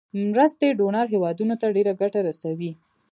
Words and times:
مرستې 0.29 0.67
ډونر 0.79 1.05
هیوادونو 1.13 1.55
ته 1.61 1.67
ډیره 1.75 1.93
ګټه 2.01 2.19
رسوي. 2.27 2.71